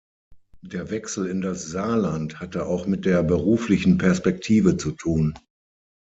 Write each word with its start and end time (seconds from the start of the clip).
Der 0.63 0.89
Wechsel 0.89 1.27
in 1.27 1.41
das 1.41 1.63
Saarland 1.65 2.39
hatte 2.39 2.65
auch 2.65 2.87
mit 2.87 3.05
der 3.05 3.21
beruflichen 3.21 3.99
Perspektive 3.99 4.75
zu 4.75 4.93
tun. 4.93 5.35